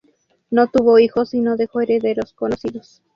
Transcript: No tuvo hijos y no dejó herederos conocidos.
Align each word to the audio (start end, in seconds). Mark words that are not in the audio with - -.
No 0.49 0.65
tuvo 0.67 0.97
hijos 0.97 1.35
y 1.35 1.41
no 1.41 1.57
dejó 1.57 1.81
herederos 1.81 2.33
conocidos. 2.33 3.03